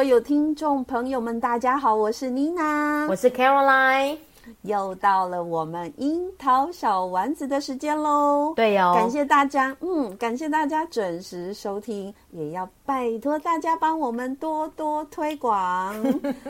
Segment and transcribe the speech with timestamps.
[0.00, 4.16] 所有听众朋友们，大家好，我是妮娜，我是 Caroline。
[4.62, 8.54] 又到了我们樱桃小丸子的时间喽！
[8.56, 15.94] 对哟、哦，感谢大家，嗯，感谢大家准时收听，也要拜托大家帮我们多多推广。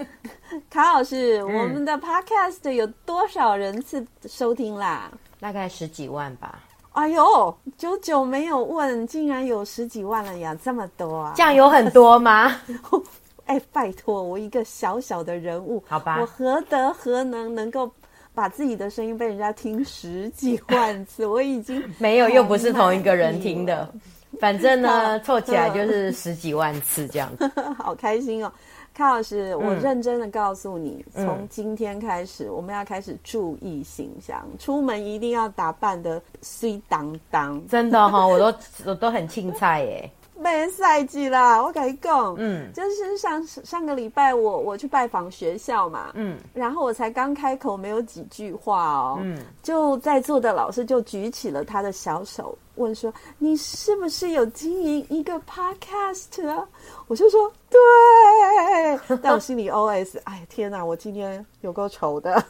[0.70, 5.10] 卡老师，嗯、我们的 Podcast 有多少人次收听啦？
[5.40, 6.60] 大概十几万吧。
[6.92, 11.32] 哎呦，久久没有问，竟然有十几万了呀，这么多啊！
[11.36, 12.54] 这样有很多吗？
[13.50, 17.90] 哎，拜托我一个小小的人物，好吧，我何德何能能够
[18.32, 21.26] 把自己的声音被人家听十几万次？
[21.26, 23.92] 我已经没有，又不是同一个人听的，
[24.38, 28.52] 反正呢，凑起来就是十几万次这样子， 好开心哦！
[28.94, 40.10] 康老师，我认真的告诉你，嗯、从今天开始，我们要开始注意形象，嗯、出门一定要打扮的水当当，真的哈、哦，我都我都很青菜耶。
[40.40, 56.66] 没赛季啦，我跟你讲，嗯，就是上上个礼拜我我去拜访学校嘛，嗯，然后我才刚开口没有几句话哦，嗯，就在座的老师就举起了他的小手，问说：“你是不是有经营一个 podcast 啊？”
[57.06, 62.42] 我就说：“对。”但我心里 OS：“ 哎，天哪，我今天有够丑的。”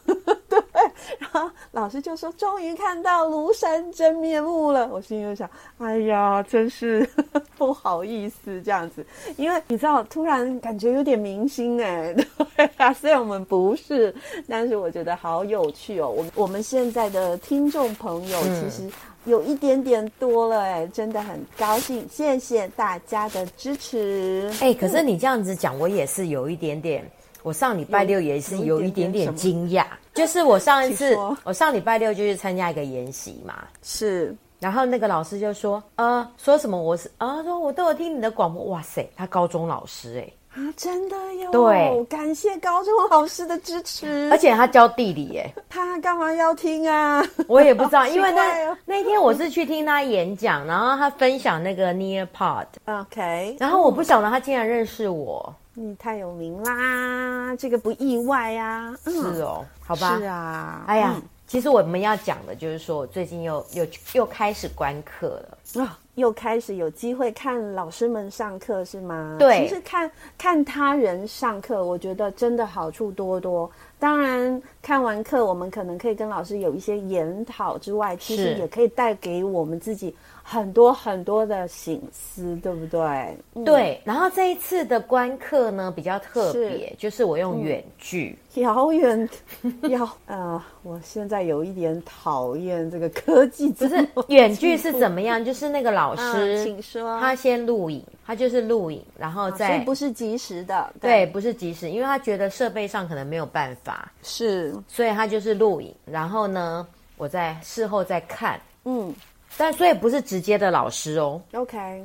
[1.19, 7.09] 然后老师就说：“终于看到庐山真面目了。”我心里就想：“哎呀，真是
[7.57, 9.05] 不好意思这样子，
[9.37, 12.15] 因为你知道，突然感觉有点明星哎，
[12.57, 14.15] 对啊，虽然我们不是，
[14.49, 16.09] 但是我觉得好有趣哦。
[16.09, 18.91] 我我们现在的听众朋友其实
[19.25, 24.51] 有一点点多了哎，真的很高兴，谢谢大家的支持。
[24.61, 27.09] 哎，可是你这样子讲，我也是有一点点。
[27.43, 29.85] 我上礼拜六也是有一点点惊讶，
[30.15, 47.25] 就是我上一次，我上礼拜六就去参加一个研习嘛，是，然后那个老师就说，呃，说什么我是啊，说我都有听你的广播，哇塞，他高中老师哎，啊，真的哟，对，感谢高中老师的支持，而且他教地理耶，他干嘛要听啊？
[47.47, 55.55] 我也不知道， 因为那那天我是去听他演讲，然后他分享那个 Nearpod，OK，然后我不晓得他竟然认识我。
[55.83, 58.97] 你太有名啦，这个不意外呀、啊。
[59.07, 60.19] 是哦，好吧。
[60.19, 60.85] 是啊。
[60.87, 69.37] 哎呀，嗯、其实我们要讲的就是说，我最近又又又开始观课了啊、哦，又开始有机会看老师们上课是吗？
[69.39, 69.67] 对。
[69.67, 73.71] 其实看看他人上课，我觉得真的好处多多。
[74.01, 80.15] 当然，看完课我们可能可以跟老师有一些研讨之外，其实也可以带给我们自己。
[80.43, 83.37] 很多很多的醒思，对不对？
[83.65, 84.01] 对。
[84.05, 89.29] 然后这一次的观课呢，比较特别，是就是我用远距，遥远，
[89.91, 93.69] 遥呃，我现在有一点讨厌这个科技。
[93.71, 95.45] 不是远距是怎么样？
[95.45, 97.21] 就是那个老师，嗯、请说。
[97.21, 103.90] 他先录影，他就是录影，然后再，所以不是及时的，对，对，不是及时，因为他觉得设备上可能没有办法，
[104.23, 109.15] 是，所以他就是录影，然后呢，我在事后再看，嗯。
[109.57, 112.05] 但所以不是直接的老师哦，OK，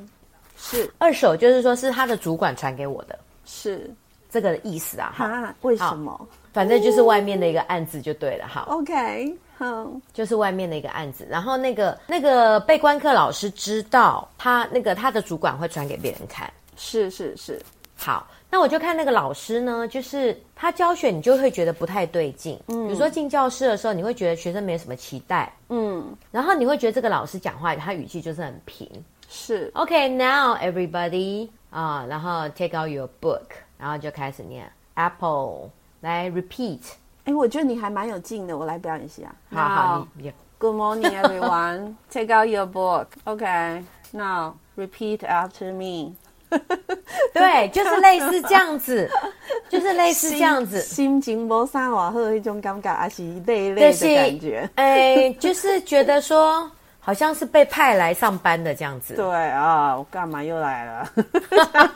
[0.57, 0.91] 是。
[0.97, 3.89] 二手，就是说是他的主管传给我的，是。
[4.31, 5.13] 这个意思啊？
[5.15, 6.27] 哈，为什么？
[6.51, 11.25] 反正就是外面的一个案子就对了，哈，OK，好，就是外面的一个案子。
[11.29, 17.61] 然后那个那个被观课老师知道他那个他的主管会传给别人看，是是是，
[17.95, 22.57] 好，那我就看那个老师呢，就是他教学，你就会觉得不太对劲。
[22.67, 25.51] 嗯，比如说进教室的时候，你会觉得学生没什么期待。
[25.69, 28.89] 嗯，然后你会觉得这个老师讲话，他语气就是很平。
[29.27, 33.41] 是，OK，now everybody 啊、uh，然后 take out your book，
[33.77, 35.69] 然后就开始念 apple，
[35.99, 36.79] 来 repeat。
[37.25, 39.23] 哎，我觉得你还蛮有劲的，我来表演一下。
[39.51, 41.95] 好好，你 Good morning everyone.
[42.09, 43.07] Take out your book.
[43.25, 43.83] Okay,
[44.13, 46.13] now repeat after me.
[47.33, 49.09] 对，就是类似这样子，
[49.69, 50.81] 就是类似这样子。
[50.81, 54.69] 心情没啥好，一种感觉，还是累累的感觉。
[54.75, 56.69] 哎，就是觉得说，
[56.99, 59.15] 好像是被派来上班的这样子。
[59.15, 61.09] 对啊，我干嘛又来了？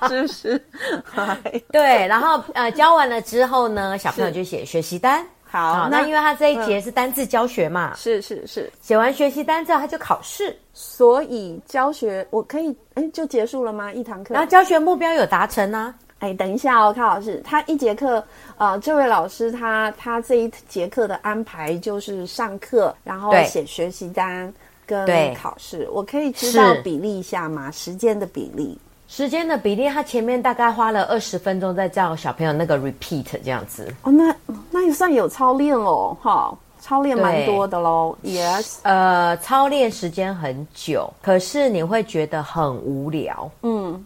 [0.09, 0.65] 是不是？
[1.71, 5.25] 对，然后呃，教完了之后呢，小朋友就写学习单。
[5.51, 13.91] 好，好，那因为他这一节是单字教学嘛，是是是，写完学习单之后他就考试，所以教学我可以哎就结束了吗？
[13.91, 15.95] 一堂课，然后教学目标有达成呢？
[16.19, 18.23] 哎，等一下哦，康老师，他一节课，
[18.57, 24.53] 呃，这位老师他他这一节课的安排就是上课，然后写学习单
[24.85, 27.71] 跟考试，我可以知道比例一下吗？
[27.71, 28.77] 时间的比例。
[29.11, 33.91] 时间的比例，他前面大概花了二十分钟在教小朋友那个 repeat 这样子。
[34.03, 34.33] 哦，那
[34.69, 38.15] 那也算有操练哦，哈，操练蛮多的喽。
[38.23, 43.49] Yes，呃，操练时间很久，可是你会觉得很无聊。
[43.63, 44.05] 嗯，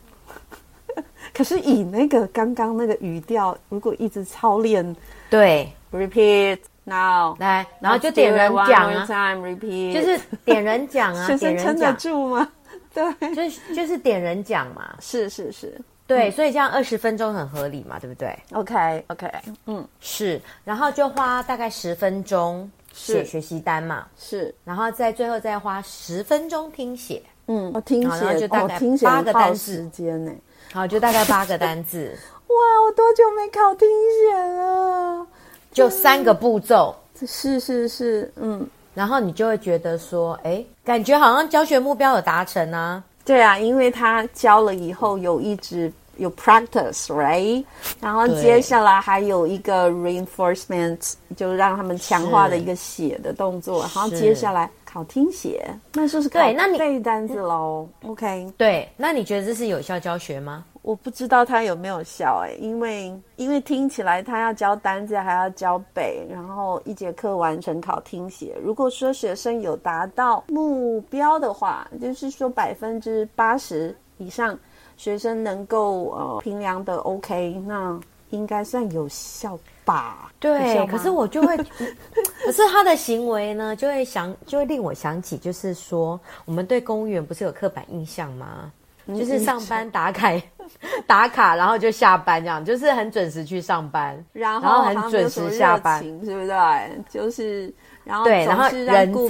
[1.36, 4.96] 可是以那个刚刚那个语调，如果一直操练，
[5.30, 12.48] 对，repeat now，来，然后就点人讲啊，repeat，就是点人讲啊， 点人讲，撑得住吗？
[12.96, 19.32] 对， 就是就是点人讲嘛，是是是，对，嗯、所以这样二十分钟很合理嘛，对不对？OK OK，
[19.66, 30.32] 嗯，是，然后就花大概十分钟写学习单嘛，是，然后再最后再花十分钟听写，嗯，我听写，就大概八个单字时间呢，
[30.72, 32.16] 好，就大概八个单字，
[32.48, 32.56] 哇，
[32.86, 33.88] 我多久没考听
[34.22, 35.28] 写了？
[35.72, 36.96] 就三个步骤，
[37.26, 38.68] 是是是，嗯。
[38.96, 43.04] 然后你就会觉得说，哎，感觉好像教学目标有达成呢。
[43.26, 47.64] 对啊，因为他教了以后有一直有 practice，right？
[48.00, 53.82] 然后接下来还有一个 reinforcement，就让他们强化的一个写的动作。
[53.82, 57.88] 然后接下来考听写，那就是对，那你背单词喽。
[58.06, 60.66] OK，对，那你觉得这是有效教学吗？
[60.84, 68.54] 我不知道他有没有效哎，因为因为听起来他要教单字，还要教背，然后一节课完成考听写。
[68.62, 74.60] 如果说学生有达到目标的话，就是说百分之八十以上
[74.98, 78.00] 学生能够呃评量的 OK，那
[78.30, 80.32] 应该算有效吧？
[80.40, 81.56] 对，可是我就会，
[82.46, 88.72] 可是他的行为呢，就会想，就会令我想起，就是说我们对公务员不是有刻板印象吗？
[89.06, 90.32] 就是上班打卡，
[91.06, 96.48] 打卡，然后就下班，这样就是很准时去上班，然后很准时下班，是不是？
[96.48, 97.72] 对，就是
[98.04, 99.28] 然后对，然后人在顾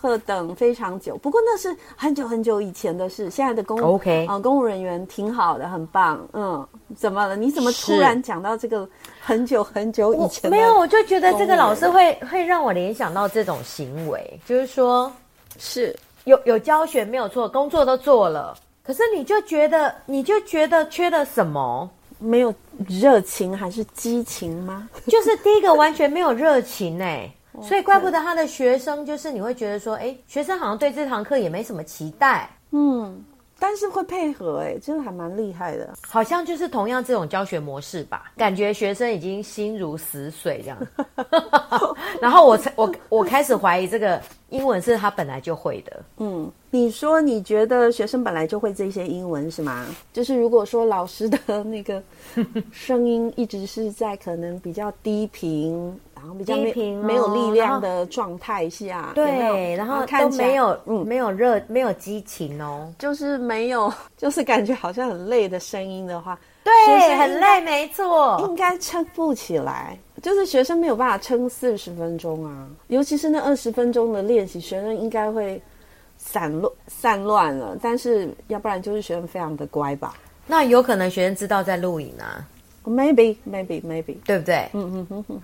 [0.00, 1.16] 客等非常久。
[1.18, 6.26] 不过那是很久很久以前的事，现在的公务 OK 啊，公务人员挺好的，很棒。
[6.32, 6.66] 嗯，
[6.96, 7.36] 怎么了？
[7.36, 8.88] 你怎么突然讲到这个
[9.20, 10.50] 很久很久以前？
[10.50, 15.12] 没有，我就觉得这个老师会会让我联想到这种行为，就是说，
[15.58, 15.94] 是
[16.24, 18.56] 有有教学没有错，工作都做了。
[18.82, 21.88] 可是你就觉得，你就觉得缺了什么？
[22.22, 22.52] 没有
[22.86, 24.86] 热情还是激情吗？
[25.06, 27.32] 就是第一个完全没有热情哎，
[27.62, 33.24] 所以怪不得他的学生就是你会觉得说，哎，学生好像对这堂课也没什么期待，嗯。
[33.62, 35.92] 但是会配合哎，真的还蛮厉害的。
[36.08, 40.78] 好像就是同样这种教学模式吧，感觉学生已经心如死水这样。
[42.22, 46.02] 然后我才我我开始怀疑这个英文是他本来就会的。
[46.16, 49.84] 嗯，你说你觉得学生本来就会这些英文是吗？
[50.10, 52.02] 就是如果说老师的那个
[52.72, 56.00] 声音一直是在可能比较低频。
[56.20, 61.06] 然后比较没没有力量的状态下，对，然后都没有嗯。
[61.06, 75.60] 没有热没有激情哦，就是没有 就是感觉好像很累的声音的话，对，很累，没错，应该撑不起来，就是学生没有办法撑四十分钟啊，尤其是那二十分钟的练习，学生应该会
[76.18, 80.14] 散乱散乱了，但是要不然就是学生非常的乖吧，
[80.46, 82.46] 那有可能学生知道在录影啊
[82.84, 84.68] ，maybe maybe maybe，对不对？
[84.74, 85.40] 嗯嗯嗯嗯。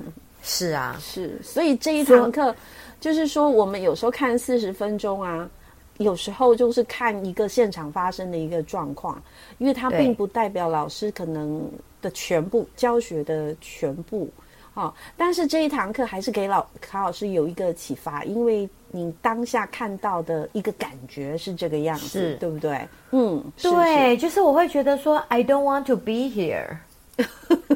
[0.49, 2.55] 是啊，是，所以这一堂课，
[3.01, 5.51] 就是说我们有时候看四十分钟啊，
[5.99, 9.21] 有时候就是看一个现场发生的一个状况，
[9.59, 11.69] 因为它并不代表老师可能
[12.01, 14.31] 的全部教学的全部，
[14.75, 22.89] 哦，但是这一堂课还是给老卡老师有一个启发，因为你当下看到的一个感觉是这个样子，对不对？
[23.11, 26.77] 嗯，对，是是就是我会觉得说，I don't want to be here。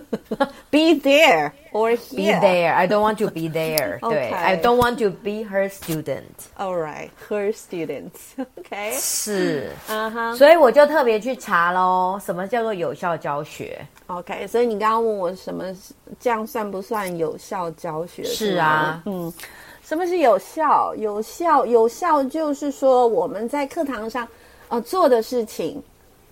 [0.71, 2.17] Be there or here.
[2.17, 2.75] Be there.
[2.75, 3.99] I don't want to be there.
[4.01, 4.33] 对 Okay.
[4.33, 6.49] I don't want to be her student.
[6.57, 8.35] All right, her students.
[8.57, 14.47] OK，是，嗯哼所以我就特别去查喽，什么叫做有效教学？，OK。
[14.47, 15.65] 所以你刚刚问我什么
[16.19, 18.25] 这样算不算有效教学？
[18.25, 19.33] 是啊嗯，
[19.83, 20.95] 什么是有效？
[20.97, 24.27] 有效，有效就是说我们在课堂上
[24.69, 25.81] 呃做的事情。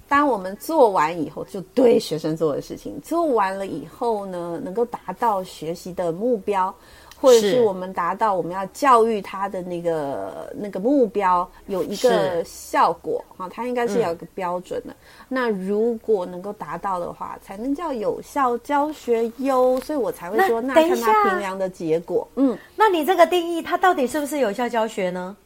[0.08, 6.74] 当我们做完以后，就对学生做的事情做完了以后呢，能够达到学习的目标，
[7.20, 14.96] 或者是是我们达到我们要教育他的那个那个目标，有一个效果啊，它应该是有一个标准的。
[15.28, 19.78] 那如果能够达到的话，才能叫有效教学哟。
[19.80, 22.26] 所以我才会说，那看他评量的结果。
[22.36, 25.36] 嗯，那你这个定义，它到底是不是有效教学呢？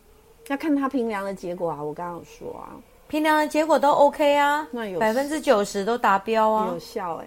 [0.48, 1.82] 要看他评量的结果啊。
[1.82, 2.76] 我刚刚有说啊，
[3.12, 7.26] 评量的结果都 OK 啊，那有百分之九十都达标啊有，效哎、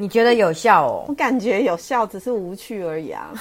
[0.00, 1.14] 你觉得有效哦 我？
[1.14, 3.32] 感觉有效，只是无趣而已啊。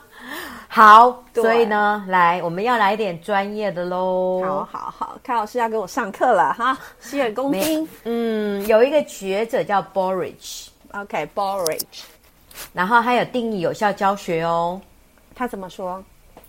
[0.68, 4.42] 好，所以呢，来，我们要来点专业的喽。
[4.44, 7.88] 好好好，康老师要给我上课了哈，洗耳恭听。
[8.04, 12.02] 嗯，有一个学者叫 Borage，OK，Borage，、
[12.74, 14.78] 然后还有定义有效教学哦。
[15.34, 16.04] 他怎么说？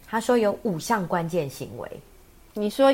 [0.06, 1.90] 他说有五项关键行为，
[2.54, 2.94] 你说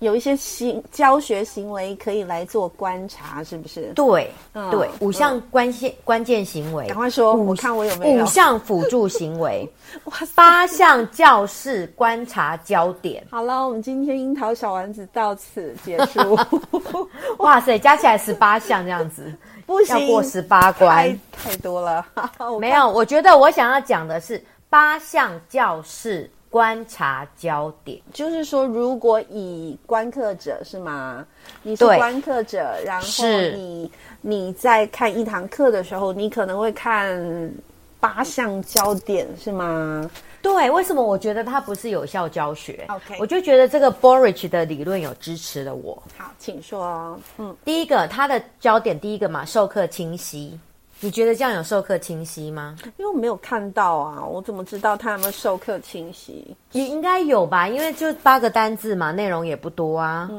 [0.00, 3.92] 有一些行教学行为可以来做观察，是不是？
[3.94, 8.26] 对、嗯对，五项关键、关键行为，赶快说，我看我有没有五。
[8.26, 9.70] 项辅助行为，
[10.04, 13.22] 哇塞八项教室观察焦点。
[13.30, 16.38] 好了，我们今天樱桃小丸子到此结束。
[17.38, 19.32] 哇塞，加起来十八项这样子，
[19.66, 21.50] 不行，要过十八关太。
[21.50, 22.04] 太多了。
[22.58, 27.98] 没有，我觉得我想要讲的是八项教室观察焦点。
[28.12, 31.24] 就是说，如果以观课者是吗？
[31.62, 33.90] 你是对观课者，然后你
[34.20, 37.50] 你在看一堂课的时候，你可能会看
[38.00, 40.10] 八项焦点是吗？
[40.42, 46.02] 对，为什么我觉得它不是有效教学 OK 我就觉得这个 Borage 的理论有支持了我。
[46.16, 47.18] 好，请说哦。
[47.36, 50.58] 嗯，第一个，它的焦点第一个嘛，授课清晰。
[51.02, 52.76] 你觉得这样有授课清晰吗？
[52.98, 56.54] 因为我没有看到啊，我怎么知道他有没有授课清晰？
[56.72, 60.30] 也应该有吧，因为就八个单字嘛，内容也不多啊，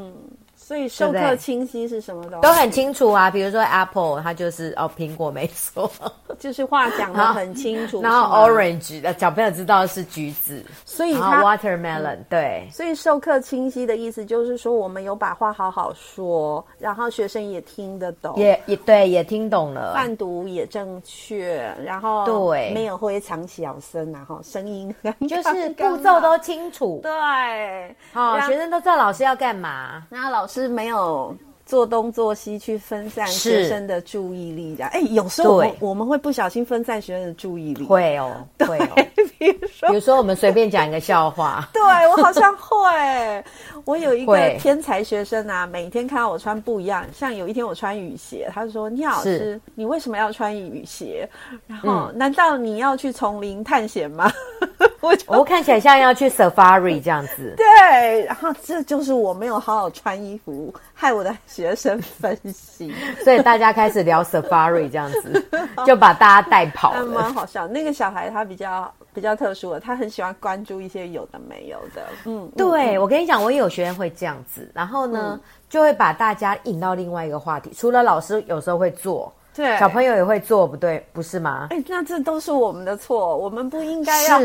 [0.72, 2.42] 所以授课清晰是什么东西？
[2.42, 3.30] 都很清楚啊。
[3.30, 5.92] 比如说 Apple，它就是哦苹果没错，
[6.40, 8.00] 就是话讲的很清楚。
[8.04, 19.92] 然后 Orange，小朋友知道是橘子，所以 Watermelon，、对所以授课清晰的意思就是说，我们有把话好好说，然后学生也听得懂，也也对，也听懂了。
[19.94, 24.96] 伴读也正确，然后对没有会藏小声，然后声音
[25.28, 29.82] 就是步骤都清楚，对，好、然学生都知道老师要干嘛。
[30.10, 34.90] 然后老师没有做东做西去分散学生的注意力，这样。
[34.94, 38.96] 哎，有时候我们我们会不小心分散学生的注意力，会哦，会哦。
[39.42, 43.44] 比如说比如说，我们随便讲一个笑话，对我好像会，
[43.86, 51.28] 我有一个 天才学生啊，每天看到我穿不一样，像有一天我穿雨鞋，他就说：“聂老师，你为什么要穿雨鞋？
[51.66, 54.32] 然后、嗯难道你要去丛林探险吗？”
[55.02, 57.56] 我我看起来像要去 Safari 这样子。
[57.58, 62.94] 对，然后这就是我没有好好穿衣服，害我的学生分析，
[63.24, 65.44] 所以大家开始聊 Safari 这样子，
[65.88, 67.34] 就把大家带跑了蛮了。
[67.34, 67.68] 好笑。
[67.68, 72.04] 那个小孩他比较比较特殊的，他很喜欢关注一些有的没有的。
[72.26, 77.72] 嗯，嗯对，我跟你讲，我也有学员会这样子，然后呢，就会把大家引到另外一个话题。
[77.76, 81.68] 除了老师有时候会做，对，小朋友也会做，不对，不是吗？
[81.72, 84.40] 哎，那这都是我们的错，我们不应该要，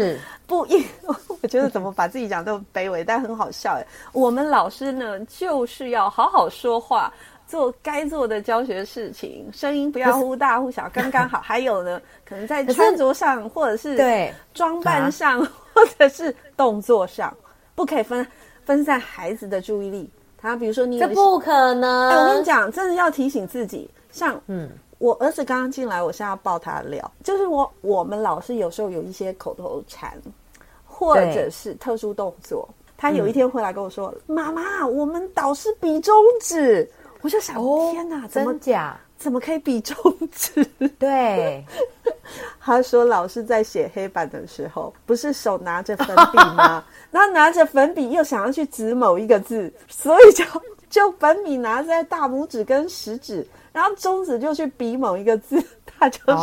[0.47, 0.85] 不应。
[1.43, 3.87] 我觉得怎么把自己讲这么卑微，但很好笑哎。
[4.13, 7.13] 我们老师呢，就是要好好说话，
[7.47, 11.41] 做该做的教学事情，声音不要忽大忽小，刚刚好。
[11.41, 15.41] 还有呢，可能在穿着上，或者是对装扮上，
[15.73, 17.35] 或者是动作上，
[17.75, 18.27] 不可以分
[18.65, 20.11] 分散孩子的注意力。
[20.37, 22.11] 他比如说你有这不可能。
[22.11, 30.13] 哎，我跟你讲，真的要提醒自己，像嗯，我儿子刚刚进来，我现在要抱他聊，就是我我们老师有时候有一些口头禅，
[30.85, 32.69] 或者是特殊动作。
[32.99, 36.89] 他有一天回来跟我说：“妈妈，我们导师比中指。”
[37.27, 38.97] 我就想，哦，天哪，怎么真假？
[39.19, 39.97] 怎么可以比中
[40.31, 40.65] 指？
[40.97, 41.65] 对，
[42.61, 46.85] 他说老师在写黑板的时候，不是手拿着粉笔吗？
[47.11, 50.45] 然后拿着粉笔又想要去指某一个字，所以就
[50.89, 55.61] 就粉笔拿在大拇指跟食指，然后中指就去比某一个字。
[55.99, 56.37] 他就说、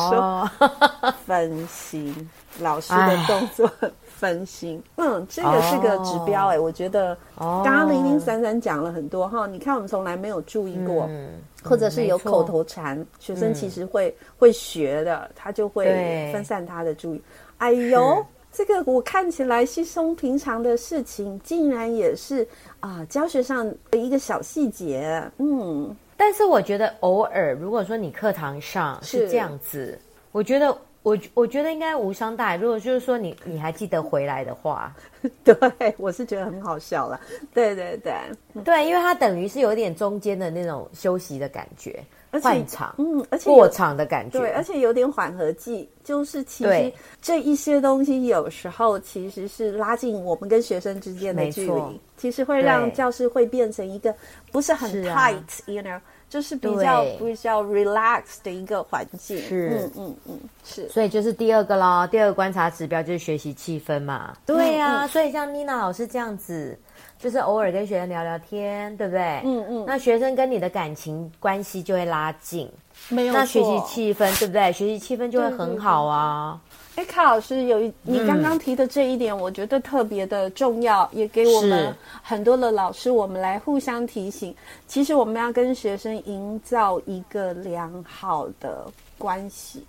[0.59, 3.71] 哦分心，老师的动作
[4.15, 4.81] 分心。
[4.97, 9.47] 嗯，这个是个指标哎、欸，我觉得哦刚刚零零散散讲了很多哈。
[9.47, 11.05] 你看我们从来没有注意过。
[11.09, 11.29] 嗯
[11.65, 15.85] 或者是有口头禅，嗯、学生其实会、嗯、会学的，他就会
[16.33, 17.21] 分散他的注意。
[17.57, 22.45] 哎呦，这个我看起来稀松平常的事情，竟然也是
[22.81, 25.23] 啊、呃，教学上的一个小细节。
[25.37, 29.97] 嗯，但是我觉得偶尔，如果说你课堂上是这样子，
[30.33, 30.77] 我觉得。
[31.03, 32.55] 我我觉得应该无伤大雅。
[32.55, 34.93] 如果就是说你你还记得回来的话，
[35.43, 35.55] 对，
[35.97, 37.19] 我是觉得很好笑了。
[37.53, 38.13] 对对对
[38.63, 42.03] 对，因为它等于是有点中间的那种休息的感觉，
[42.41, 46.91] 换场，嗯，而且过场的感觉，对，而且有点缓和剂，就是其实
[47.21, 54.15] 这一些东西有时候其实是拉近我们跟学生之间的距离，其实会让教室会变成一个
[54.51, 55.99] 不是很 tight，you know。
[56.33, 64.35] 就是比较比较 relax 的一个环境，是，嗯嗯嗯，是，所以就是第二个咯，第二个观察指标就是学习气氛嘛。
[64.43, 66.75] 对呀、啊，嗯嗯、所以像妮娜老师这样子，
[67.19, 69.21] 就是偶尔跟学生聊聊天，对不对？
[69.45, 72.67] 嗯嗯，嗯那学生跟你的感情关系就会拉近，
[73.09, 73.39] 没有错。
[73.39, 74.73] 那学习气氛，对不对？
[74.73, 76.59] 学习气氛就会很好啊。
[76.95, 84.55] 哎，卡老师有一，你刚刚提的这一点，我觉得特别的重要，嗯、也给我们很多的老师，我们来互相提醒。
[84.87, 88.85] 其实我们要跟学生营造一个良好的
[89.17, 89.83] 关系，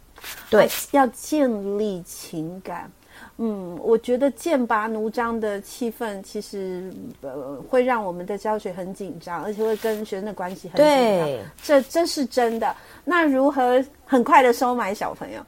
[0.48, 2.90] 对，要建立情感。
[3.36, 10.96] 嗯，我觉得剑拔弩张的气氛，其实呃会让我们的教学很紧张，而且会跟学生的关系很紧张。
[10.96, 12.74] 对，这这是真的。
[13.04, 15.40] 那如何很快的收买小朋友？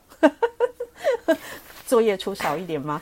[1.87, 3.01] 作业出少一点吗？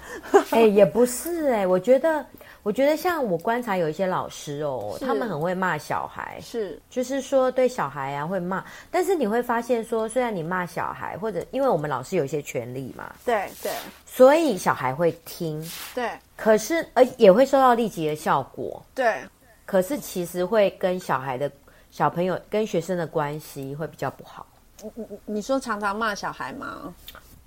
[0.51, 2.25] 哎、欸，也不是哎、欸，我觉得，
[2.63, 13.73] 我觉得像我观察有一些老师哦，他们很会骂小孩，是，就是说对小孩啊会骂，但是你会发现说，虽然你骂小孩，或者因为我们老师有一些权利嘛，对对，
[14.05, 19.17] 所以小孩会听，对，可是呃也会收到立即的效果，对，
[19.65, 21.51] 可是其实会跟小孩的
[21.91, 24.47] 小朋友跟学生的关系会比较不好。
[24.83, 26.93] 你你你说常常骂小孩吗？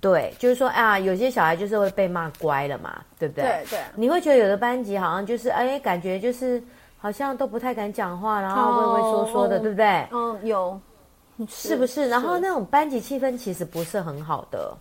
[0.00, 3.44] 对，就是说啊，有些小孩就是会被骂乖了嘛，对不对？
[3.44, 3.80] 对对。
[3.96, 6.62] 你会觉得有的班级好像就是哎，感觉就是
[6.98, 10.06] 好像都不太敢讲话，然后畏畏缩缩的，哦、对不对？
[10.12, 10.80] 嗯，有，
[11.48, 12.08] 是，是不是？
[12.08, 14.72] 然后那种班级气氛其实不是很好的。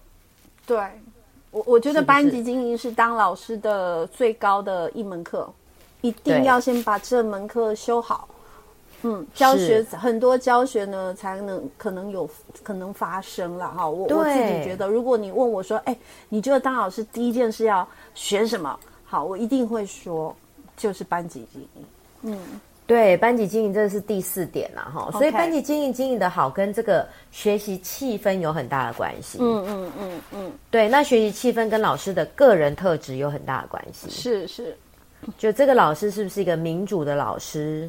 [0.68, 0.80] 对，
[1.50, 5.52] 我我觉得班级经营是当老师的最高的一门课，
[6.02, 8.28] 一定要先把这门课修好。
[9.04, 12.28] 嗯，教学很多教学呢，才能可能有
[12.64, 13.88] 可能发生了哈。
[13.88, 15.96] 我我自己觉得，如果你问我说，哎，
[16.30, 18.78] 你觉得当老师第一件事要学什么？
[19.06, 20.36] 好，我一定会说，
[20.76, 21.86] 就是班级经营。
[22.24, 22.40] 嗯，
[22.88, 25.12] 对，班级经营这是第四点了哈。
[25.12, 29.38] 所以班级经营经营的好，跟这个学习气氛有很大的关系。
[29.40, 34.10] 嗯嗯嗯嗯，嗯嗯对，那学习气氛跟老师的个人特质有很大的关系。
[34.10, 34.76] 是是，
[35.38, 37.88] 就这个老师是不是一个民主的老师？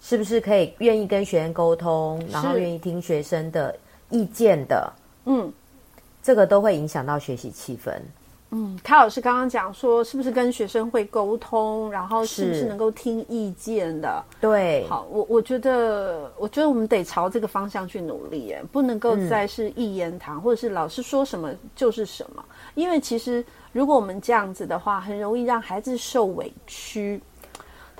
[0.00, 3.76] 是不是可以愿意跟学生沟通，然后愿意听学生的
[4.10, 4.92] 意见的？
[5.26, 5.52] 嗯，
[6.22, 7.92] 这个都会影响到学习气氛。
[8.50, 14.24] 嗯，卡老师刚刚讲说，是不是跟学生会沟通，然后是不是能够听意见的？
[14.40, 22.42] 对，好，我我觉得，我觉得我们得朝这个方向去努力，耶，不能够再是一言堂，嗯、或者是老师说什么就是什么。
[22.74, 27.20] 因为其实如果我们这样子的话，很容易让孩子受委屈。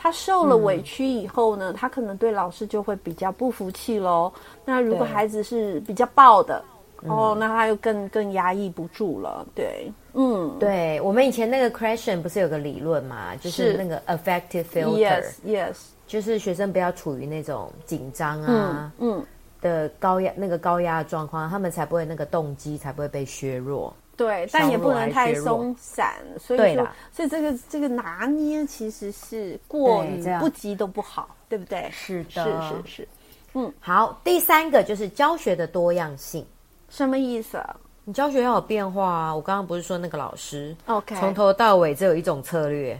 [0.00, 4.32] 他受了委屈以后呢，嗯、他可能对老师就会比较不服气喽。
[4.64, 6.64] 那如果孩子是比较暴的，
[7.02, 9.44] 哦，那他又更更压抑不住了。
[9.56, 19.26] 对，嗯，对，我们以前那个 Krashen 不是有个理论嘛，就是那个 affective filter，yes，yes，yes 就是学生不要处于那种紧张啊，嗯，嗯
[19.61, 23.92] 的高压那个高压的状况，他们才不会那个动机才不会被削弱。
[24.18, 31.88] 对，但也不能太松散，所以说，所以这个这个拿捏其实是过于不及都不好，对，对不对？
[31.90, 33.09] 是的，是是是，
[33.54, 36.44] 嗯，好，第三个就是教学的多样性，
[36.90, 37.57] 什么意思？
[37.57, 39.35] 啊你教学要有变化啊！
[39.35, 42.98] 我刚刚不是说那个老师，OK，从头到尾只有一种策略，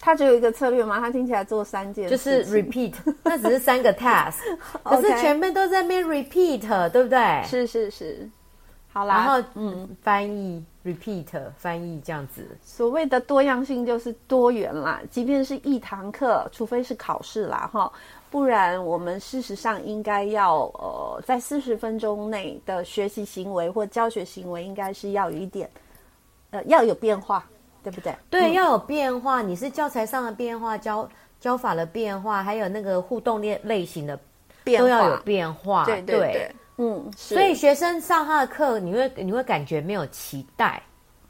[0.00, 0.98] 他只有一个策略吗？
[0.98, 2.92] 他听起来做三件事，就是 repeat，
[3.22, 4.38] 那只是三个 task，
[4.82, 7.44] 可是全部都在那边 repeat，对不对？
[7.46, 8.28] 是是是。
[8.92, 11.26] 好啦，然后嗯，翻译 repeat
[11.56, 12.44] 翻译这样子。
[12.60, 17.92] 所谓的多样性就是多元啦，即便是一堂课，除非是考试啦哈，
[18.30, 25.70] 不然我们事实上应该要呃，在四十分钟内的学习行为或教学行为，应该是要有一点
[26.50, 27.44] 呃要有变化，
[27.84, 28.12] 对不对？
[28.28, 29.40] 对，嗯、要有变化。
[29.40, 34.18] 你是教材上的变化，教教法的变化，还有那个互动类类型的
[34.64, 35.84] 变化，都要有变化。
[35.84, 36.32] 对对对。
[36.32, 40.82] 对嗯，所以学生上他的课，你会你会感觉没有期待，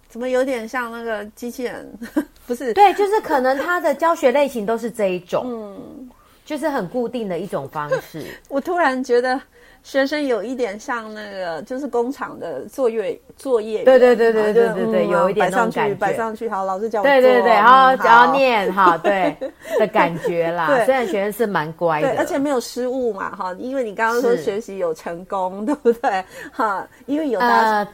[0.09, 1.93] 怎么有点像那个机器人？
[2.47, 5.43] 不是，对，就是可能他的教学类型都是这一种。
[5.47, 6.09] 嗯，
[6.45, 8.25] 就是很固定的一种方式。
[8.49, 9.41] 我突然觉得。
[9.83, 13.83] 学生有一点像那个，就是工厂的作业作业。
[13.85, 15.95] 对对对对对对对，有一点那种感觉。
[15.95, 17.05] 摆上去，好，老师教我。
[17.05, 19.37] 对对对，然后只要念哈，对
[19.79, 20.66] 的感觉啦。
[20.85, 26.25] 虽然学生是蛮乖的，而且没有失误嘛，哈，因为你刚刚说学习有成功，对不对？
[26.53, 27.87] 哈，因为有大。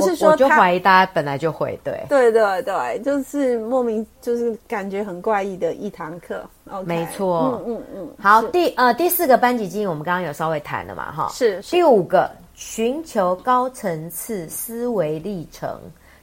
[0.00, 6.42] 就是说，我就怀疑大家本来就会对，对对对，就是莫名就是感觉很怪异的一堂课。
[6.70, 8.10] Okay, 没错，嗯嗯嗯。
[8.18, 11.72] 好，第呃第四个班级经营，我们刚刚有稍微谈了嘛，哈，是，是。
[11.72, 15.78] 第五个，寻求高层次思维历程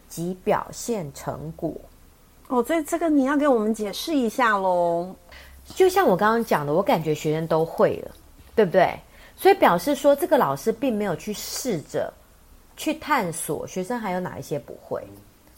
[0.07, 1.71] 及表现成果。
[2.47, 5.15] 哦，所以这个你要给我们解释一下喽。
[5.75, 8.11] 就像我刚刚讲的，我感觉学生都会了，
[8.55, 8.99] 对不对？
[9.35, 12.11] 所以表示说，这个老师并没有去试着。
[12.79, 15.03] 去探索学生还有哪一些不会，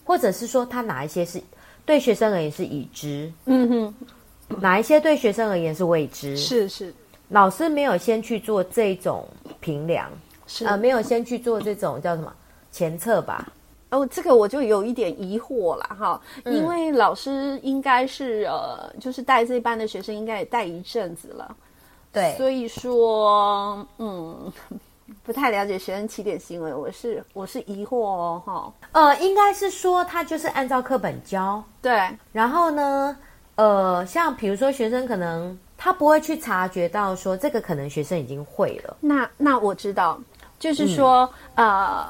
[0.03, 1.39] 或者是说他哪一些是
[1.85, 6.35] 对学生而言是已知，嗯哼，哪一些对学生而言是未知？
[6.35, 6.91] 是是，
[7.29, 9.23] 老师没有先去做这种
[9.59, 10.09] 评量，
[10.47, 12.33] 是呃，没有先去做这种叫什么
[12.71, 13.53] 前测吧？
[13.91, 21.55] 哦，这个我就有一点疑惑了哈，因为老师应该是呃，就是带这一班的学生应该也带一阵子了，
[22.11, 24.51] 对，所以说嗯。
[25.23, 33.17] 不太了解学生起点行为，我是我是疑惑哦，哈，呃，应该是说他就是按照课本教，对，然后呢，
[33.55, 40.19] 呃，像比如说学生可能他不会去察觉到说这个可能学生已经会了，那那我知道，
[40.59, 42.07] 就是说，嗯、呃，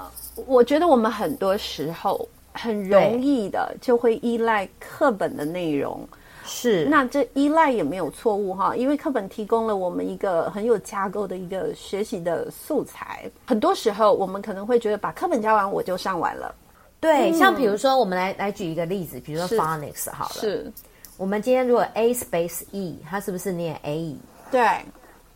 [0.48, 6.08] 我觉得我们很多时候很容易的就会依赖课本的内容。
[6.52, 13.32] 是，那这依赖也没有错误哈，因为课本提供了我们一个很有架构的一个学习的素材。
[13.48, 16.54] 很多时候我们可能会觉得把课本教完我就上完了。
[17.00, 20.70] 对，嗯、像比如说我们来来举一个例子，比如说 phonics 好了，是
[21.16, 24.16] 我们今天如果 a space e，它是不是念 a？
[24.52, 24.84] 对，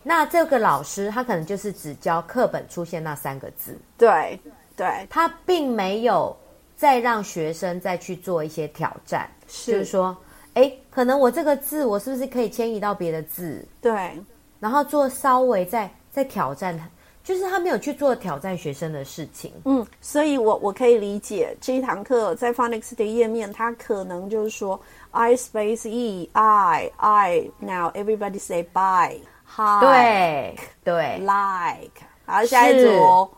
[0.02, 4.38] 那这个老师他可能就是只教课本出现那三个字，对
[4.76, 6.36] 对，他并没有
[6.76, 10.14] 再让学生再去做一些挑战，是就是说。
[10.56, 13.62] 哎，可能我这个字，我是不是可以迁移到别的字？
[13.78, 14.18] 对，
[14.58, 16.88] 然后做稍微再再挑战他，
[17.22, 19.52] 就是他没有去做挑战学生的事情。
[19.66, 33.28] 嗯，所以我我可以理解这一堂课在 Phonics 的页面，他可能就是说 I space E I I now everybody say bye hi 对对 like 好，下一组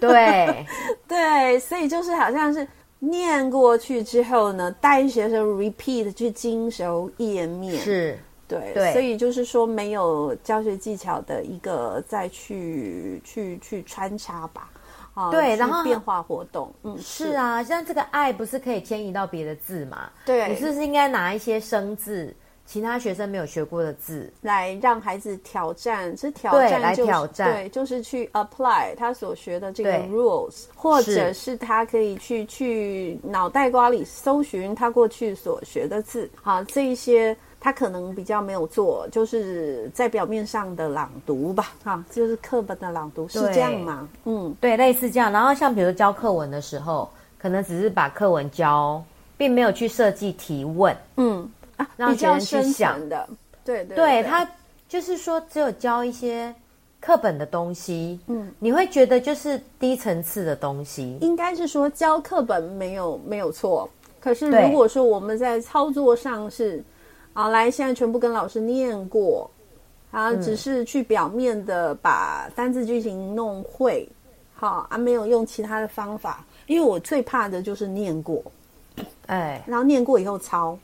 [0.00, 0.66] 对
[1.06, 2.66] 对，所以就是好像是。
[2.98, 8.18] 念过去之后呢，带学生 repeat 去精熟页面，是。
[8.48, 14.70] 对，对，所以就是说没有教学技巧的一个再去去去穿插吧，
[15.12, 17.36] 啊，对，然后变化活动，嗯，是。
[17.36, 20.08] 啊，像这个爱不是可以迁移到别的字嘛？
[20.24, 22.34] 对，你是不是应该拿一些生字？
[22.68, 44.06] 其他学生没有学过的字，来让孩子挑战，是挑战、就是、来挑战，对，就是去 apply 他所学的这个 rules，或者是他可以去去脑袋瓜里搜寻他过去所学的字，好，这一些他可能比较没有做，就是在表面上的朗读吧，哈，就是课本的朗读是这样吗？
[44.26, 45.32] 嗯，对，类似这样。
[45.32, 49.02] 然后像比如教课文的时候，可能只是把课文教，
[49.38, 51.50] 并没有去设计提问，嗯。
[51.78, 53.08] 啊，让学生去想。
[53.08, 53.26] 的，
[53.64, 54.46] 对对，对，他
[54.86, 56.54] 就是说，只有教一些
[57.00, 61.16] 课本的东西，嗯，你会觉得就是低层次的东西。
[61.20, 63.88] 应该是说教课本没有没有错，
[64.20, 66.82] 可是如果说我们在操作上是，
[67.32, 69.50] 啊，来现在全部跟老师念过，
[70.10, 74.08] 啊，只是去表面的把单字句型弄会，
[74.54, 78.42] 好啊，没有用其他的方法，因为我最怕的就是念过，
[79.26, 80.76] 哎，然后念过以后抄。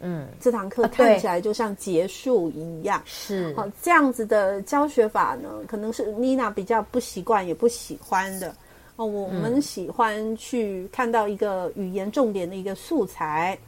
[0.00, 3.54] 嗯，这堂课看起来就像结束一样，是。
[3.54, 8.54] 好这样子的教学法呢，可能是妮娜比较不习惯也不喜欢的。
[8.96, 9.06] 哦。
[9.06, 13.58] 我们喜欢去看到一个语言重点的一个素材，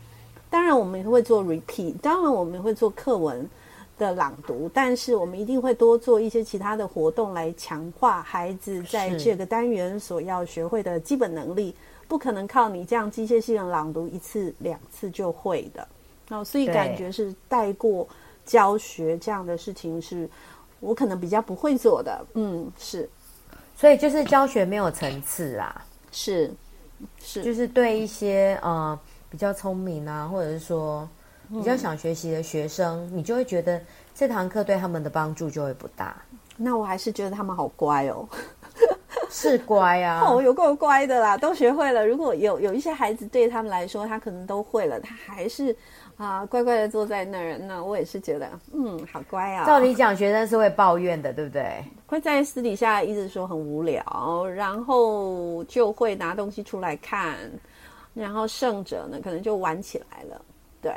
[0.51, 3.49] 当然我们也会做 repeat，当然我们也会做课文
[3.99, 11.75] 的朗读，但是我们一定会多做一些其他的活动来强化孩子在这个单元所要学会的基本能力，
[12.07, 15.89] 不可能靠你这样机械性的朗读一次两次就会的。
[16.31, 18.07] 哦，所以感觉是带过
[18.45, 20.29] 教学这样的事情，是
[20.81, 22.27] 我可能比较不会做的。
[22.35, 23.09] 嗯，是，
[23.75, 26.53] 所以就是教学没有层次啊，是
[27.23, 28.99] 是，就是对一些呃
[29.31, 31.09] 比较聪明啊，或者是说
[31.49, 33.81] 比较想学习的学生，嗯、你就会觉得
[34.15, 36.21] 这堂课对他们的帮助就会不大。
[36.57, 38.29] 那我还是觉得他们好乖哦。
[39.31, 42.07] 是乖啊，哦，有够乖的啦，都学会了。
[42.07, 45.75] 如果有有一些孩子对他们来说，他可能都会了，他还是
[46.17, 49.67] 啊乖乖的坐在那儿，那我也是觉得，嗯，好乖啊。
[49.67, 51.85] 照理讲，学生是会抱怨的，对不对？
[52.07, 57.37] 会在私底下一直说很无聊，然后就会拿东西出来看，
[58.15, 60.41] 然后胜者呢，可能就玩起来了。
[60.81, 60.93] 对，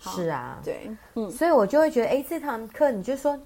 [0.00, 3.38] 是啊，对，嗯，所以我就会觉得，哎，这堂课你就说。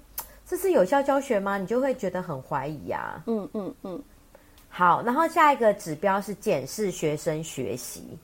[0.45, 1.57] 这是有效教学吗？
[1.57, 3.23] 你就会觉得很怀疑呀、啊。
[3.27, 4.03] 嗯嗯嗯。
[4.75, 8.17] 好，然后下一个指标是检视学生学习。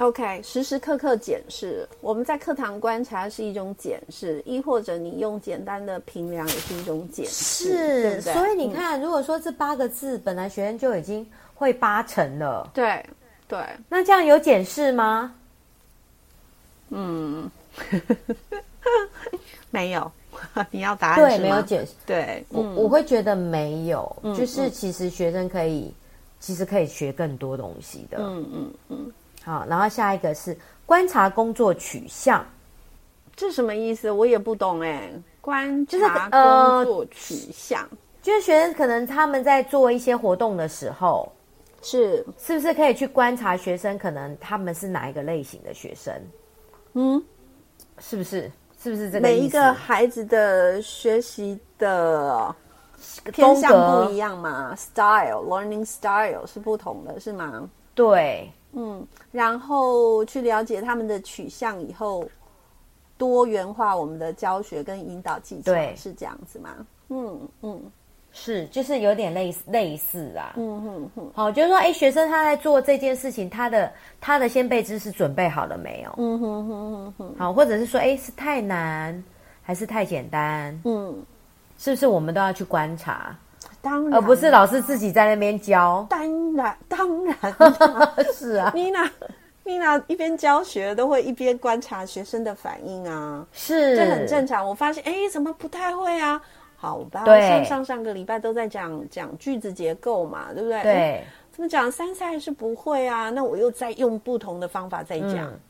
[0.00, 1.88] OK，时时刻刻检视。
[2.02, 7.32] 我们在课堂观察是一种检视，亦或者你用简单的评量也是一种检视。
[7.32, 8.34] 是，对不对？
[8.34, 13.02] 所以你看，如果说这八个字本来学生就已经会八成了，对
[13.48, 13.58] 对，
[13.88, 15.34] 那这样有检视吗？
[16.90, 17.50] 嗯，
[19.70, 20.12] 没有。
[20.70, 21.92] 你要答案对，没有解释。
[22.06, 25.92] 对，我我会觉得没有，就是其实学生可以，
[26.40, 28.18] 其实可以学更多东西的。
[28.20, 29.12] 嗯嗯嗯。
[29.44, 32.46] 好，然后下一个是观察工作取向，
[33.34, 34.10] 这什么意思？
[34.10, 35.10] 我也不懂哎。
[35.40, 37.88] 观察工作取向，
[38.22, 41.32] 就是学生可能他们在做一些活动的时候，
[41.82, 43.98] 是是不是可以去观察学生？
[43.98, 46.14] 可能他们是哪一个类型的学生？
[46.92, 47.20] 嗯，
[47.98, 48.48] 是不是？
[48.82, 49.20] 是不是这个？
[49.20, 52.52] 每一个孩子的学习的
[53.32, 53.70] 偏向
[54.04, 57.70] 不一样嘛？Style, learning style 是不同的，是吗？
[57.94, 62.28] 对，嗯，然后去了解他们的取向以后，
[63.16, 66.70] 多元化我们的教学跟引导技巧，对，是这样子吗？
[67.08, 67.92] 嗯嗯。
[68.32, 70.54] 是，就是有点类似类似啊。
[70.56, 71.32] 嗯哼哼。
[71.34, 76.14] 好，就是说，哎，学生他在做这件事情，他的他的先备知识准备好了没有？
[76.16, 77.34] 嗯哼哼哼哼。
[77.38, 79.22] 好，或者是说，哎，是太难
[79.62, 80.80] 还是太简单？
[80.84, 81.22] 嗯，
[81.78, 83.36] 是不是我们都要去观察？
[83.82, 86.06] 当然，而不是老师自己在那边教。
[86.08, 86.20] 当
[86.54, 87.36] 然，当然
[88.32, 88.72] 是啊。
[88.74, 89.10] 妮娜，
[89.64, 94.66] 妮娜一边教学都会一边观察学生的反应啊，是，这很正常。
[94.66, 96.40] 我发现，哎，怎么不太会啊？
[96.82, 100.82] 好吧，对，上上上个礼拜都在讲讲句子结构嘛，对不对？
[100.82, 103.30] 对，怎么讲三次还是不会啊？
[103.30, 105.48] 那我又再用不同的方法再讲。
[105.48, 105.60] 嗯、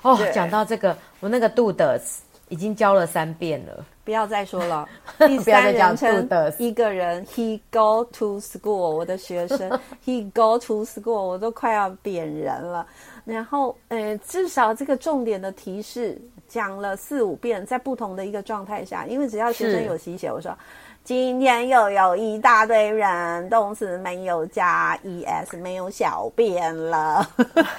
[0.00, 2.20] 哦，讲到这个，我那个 do does
[2.54, 4.88] 已经教了三遍了，不要再说了。
[5.26, 9.68] 第三人称一个人，he go to school，我的学生，
[10.06, 12.86] he go to school，我都快要扁人了。
[13.24, 16.16] 然后，呃，至少这个重点的提示。
[16.46, 20.56] 讲了四五遍，在不同的一个状态下，因为只要学生有吸血，我说
[21.02, 27.28] 今天又有一大堆人，动词没有加 es，没有小便了。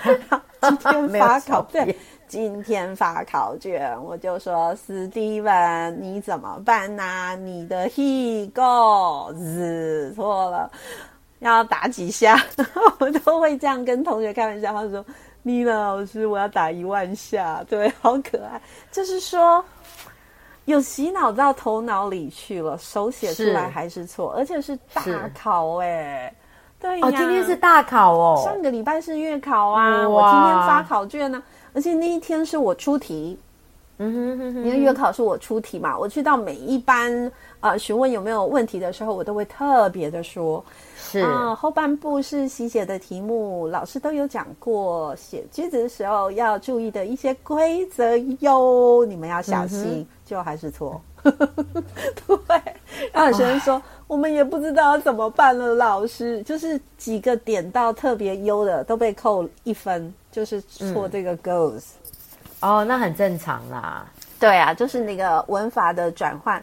[0.59, 1.95] 今天发考卷，
[2.27, 7.35] 今天发考卷，我就说史蒂文，你怎么办呢、啊？
[7.35, 10.69] 你的 he goes 错了，
[11.39, 12.37] 要打几下？
[12.99, 15.05] 我都会这样跟同学开玩笑，他说。
[15.47, 18.59] 妮娜老师，我要打一万下，对，好可爱。
[18.91, 19.63] 就是说，
[20.65, 25.03] 有洗脑到头脑里去了，手写出来还是错，是而且是大
[25.35, 26.35] 考哎、欸。
[26.79, 28.41] 对呀，哦，今天是大考哦。
[28.43, 33.37] 上个礼拜是月考啊，我今天发考卷呢、啊，而且那一天是我出题。
[33.97, 40.61] 嗯哼哼哼，因为月考是我出题嘛，我去到每一班呃询问有没有问题的时候，我都会特别的说。
[40.97, 51.01] 是啊、呃，后半部是习写的题目，老师都有讲过，写句子的时候要注意的一些规则哟，你们要小心，就还是错。
[51.23, 52.61] 对，
[53.13, 61.83] 然后有学生说，我们也不知道怎么办了，老师，就是几个点到特别优的都被扣一分，就是错这个 goes。
[62.59, 64.05] 嗯、哦，那很正常啦。
[64.37, 66.61] 对啊，就是那个文法的转换，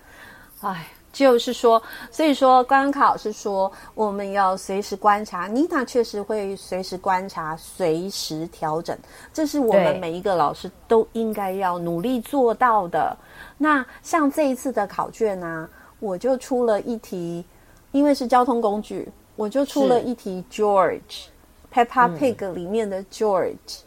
[0.60, 0.86] 哎。
[1.12, 5.46] 就是说，所以说，刚刚卡老师说，我们要随时观察。
[5.46, 8.98] 妮娜确实会随时观察，随时调整，
[9.30, 13.14] 这是我们每一个老师都应该要努力做到的。
[13.58, 15.68] 那像这一次的考卷呢、啊，
[16.00, 17.44] 我就出了一题，
[17.90, 19.06] 因为是交通工具，
[19.36, 21.28] 我就出了一题 George 是
[21.72, 23.80] Peppa Pig 里面的 George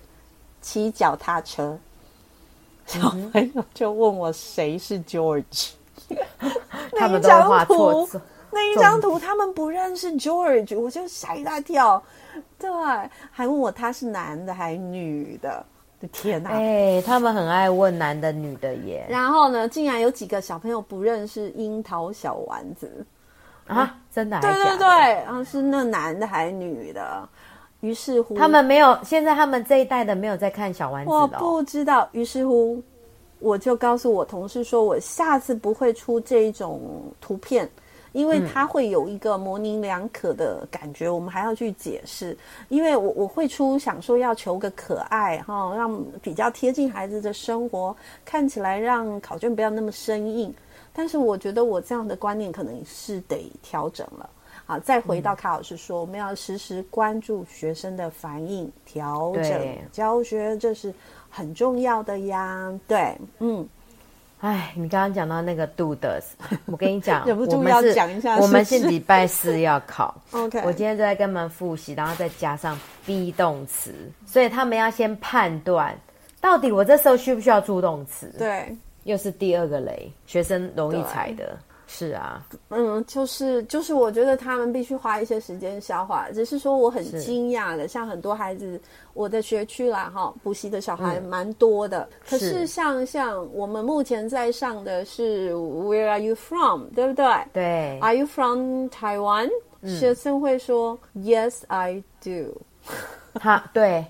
[0.61, 1.77] 骑脚踏车，
[2.85, 5.71] 小朋友就问我谁是 George。
[6.93, 8.09] 那一张图，
[8.51, 12.01] 那一张图他们不认识 George，我就吓一大跳。
[12.57, 12.69] 对，
[13.31, 15.65] 还问我他是男的还是女的？
[16.11, 16.51] 天哪！
[16.51, 19.05] 哎，他们很爱问男的女的耶。
[19.09, 23.05] 然后呢，竟然有几个小朋友不认识樱桃小丸子
[23.65, 23.97] 啊？
[24.13, 24.39] 真的？
[24.41, 24.87] 对对对，
[25.23, 27.27] 然后是那男的还是女的？
[27.85, 28.97] 于是乎，他们没有。
[29.03, 32.09] 现在他们这一代的没有在看小丸子，我不知道。
[32.11, 32.81] 于是乎。
[33.39, 36.81] 我就告诉我同事说，我下次不会出这一种
[37.19, 37.69] 图片，
[38.13, 42.35] 因为它会有一个模棱两可的感觉，我们还要去解释。
[42.69, 50.51] 因为我我会出想说要求个可爱哈，让比较贴近孩子的生活，看起来让考卷不要那么生硬。
[50.93, 54.27] 但是我觉得我这样的观念可能是得调整了。
[54.65, 60.93] 好，再回到卡老师说，我们要时时关注学生的反应，调整教学，这是
[61.29, 62.73] 很重要的呀。
[62.87, 63.67] 对，嗯。
[64.41, 66.23] 哎，你刚刚讲到那个 do does，
[66.67, 68.37] 我跟你讲，忍不住要讲一下。
[68.37, 70.61] 我们是礼拜四要考，OK。
[70.65, 73.91] 我今天在跟他们复习，然后再加上 be 动词，
[74.25, 75.97] 所以他们要先判断，
[76.41, 78.31] 到底我这时候需不需要助动词？
[78.37, 78.75] 对，
[79.05, 81.57] 又是第二个雷，学生容易踩的。
[81.87, 86.27] 是啊，嗯，就是就是，我觉得他们必须花一些时间消化。
[86.33, 88.81] 只是说我很惊讶的，像很多孩子，
[89.13, 92.01] 我的学区啦，哈，补习的小孩蛮多的。
[92.01, 96.85] 嗯、可是像是像我们目前在上的是 Where are you from？
[96.95, 97.25] 对不对？
[97.53, 97.99] 对。
[97.99, 99.49] Are you from Taiwan？、
[99.81, 102.59] 嗯、学生会说 Yes, I do。
[103.39, 104.03] 他，对，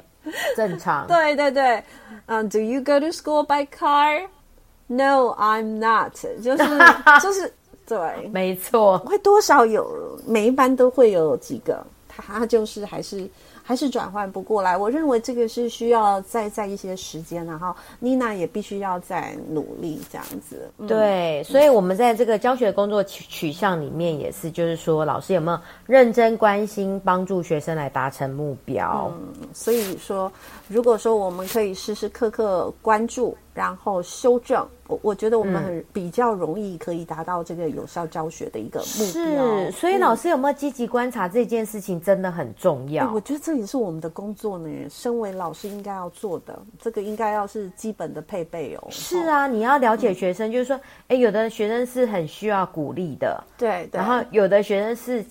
[0.56, 1.06] 正常。
[1.12, 1.84] 对对对，
[2.28, 6.14] 嗯、um,，Do you go to school by car？No, I'm not。
[6.42, 6.64] 就是
[7.22, 7.54] 就是。
[7.88, 9.88] 对，没错，会多少有，
[10.26, 13.30] 每一班都会有几个，他就是还是
[13.62, 14.76] 还是转换不过来。
[14.76, 20.70] 我认为这个是需要再在一些时间，然后妮娜也必须要再努力这样子。
[20.80, 29.12] 嗯、对，所以我们在这个教学工作取取向里面也是，就是说老师有没有认真关心，帮助学生来达成目标。
[29.16, 30.32] 嗯，所以说，
[30.68, 33.38] 如果说我们可以时时刻刻关注。
[33.56, 39.66] 然后修正，我我觉得我们很比较容易可以达到这个有效教学的一个目标。
[39.66, 43.12] 是，所以老师有没有积极观察这件事情，真的很重要。
[43.12, 48.88] 我觉得这也是我们的工作呢，身为老师应该要做的，这个应该要是基本的配备哦。
[48.90, 55.26] 是啊，你要了解学生，嗯、就是说，哎，有的学生是很需要鼓励的，对，对，然后有的学生是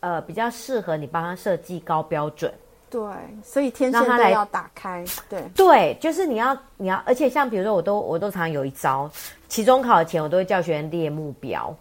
[0.00, 2.52] 呃比较适合你帮他设计高标准。
[2.94, 3.02] 对，
[3.42, 5.04] 所以天线都要打开。
[5.28, 9.10] 对对，就是你要你要，而且像比如说，我都我都常有一招，
[9.48, 11.74] 期中考前我都会叫学生列目标。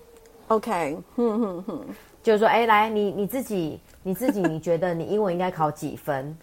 [0.48, 1.86] OK，哼哼哼，
[2.24, 6.36] 就是说，哎，来，你你自己你自己，你觉得你英文应该考几分？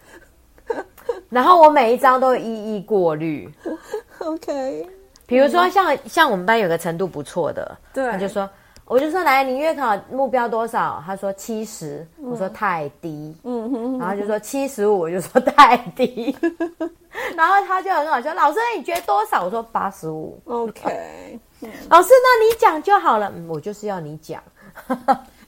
[1.29, 3.53] 然后我每一张都一一过滤。
[4.21, 4.89] OK，
[5.27, 8.49] 比如说像像我们班有个程度不错的，对，他就说。
[8.91, 11.01] 我就说，来，你月考目标多少？
[11.07, 16.37] 他说七十，我说太低，嗯哼，然后就说七十五，我就说太低，
[17.37, 19.45] 然后他就很好笑，老师，你觉得多少？
[19.45, 21.39] 我说八十五，OK，
[21.89, 24.43] 老师，那你讲就好了，嗯，我就是要你讲。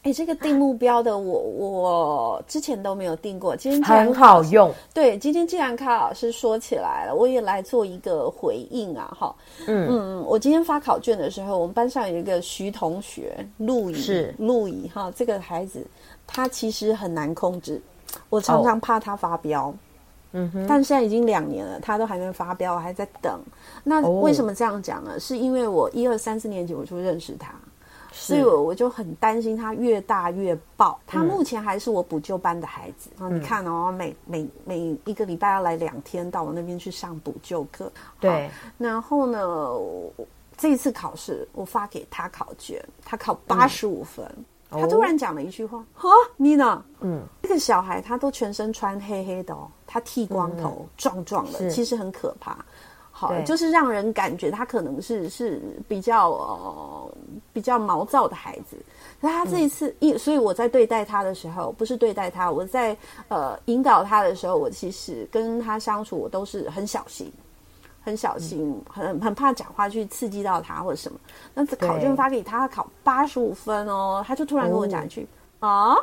[0.02, 3.54] 哎，这个定目标的我，我我之前都没有定过。
[3.54, 4.72] 今天很好用。
[4.92, 9.16] 对，今天既然卡老师说起来了，我也来做一个回应啊！
[9.16, 9.32] 哈，
[9.68, 15.86] 嗯嗯，我今天发考卷的时候，我们班上有一个徐同学，陆怡，是陆怡哈，这个孩子
[16.26, 17.80] 他其实很难控制，
[18.28, 19.72] 我常常怕他发飙。
[20.32, 23.40] 嗯哼，但现在已经两年了，他都还没发飙，我还在等。
[23.84, 25.20] 那为什么这样讲呢？
[25.20, 27.54] 是因为我一二三四年级我就认识他。
[28.12, 31.00] 所以我我就很担心他越大越爆。
[31.06, 33.28] 他目前还是我补救班的孩子啊！
[33.28, 37.90] 嗯、你看哦，每每每一个礼拜要来两天到我那边去上补救课。
[38.20, 38.50] 对。
[38.78, 39.68] 然后呢，
[40.56, 44.24] 这一次考试我发给他考卷，他考八十五分。
[44.74, 52.56] 嗯、他突然讲了一句话：“哈、哦，妮娜，嗯，这个小孩他都全身穿黑黑的哦，他剃光头，嗯、壮壮的，其实很可怕。”
[53.22, 57.14] 好，就是让人感觉他可能是是比较呃
[57.52, 58.76] 比较毛躁的孩子。
[59.20, 62.96] 那他这一次一，嗯、所以我在对待他的时候，不是对待他，我在
[63.28, 67.32] 呃引导他的时候，我其实跟他相处，我都是很小心，
[68.02, 71.20] 很小心，嗯、很很怕讲话去刺激到他或者什么。
[71.54, 75.24] 那这考卷发给他，他考八十五分哦，他就突然跟我讲一句、
[75.60, 75.96] 哦、啊，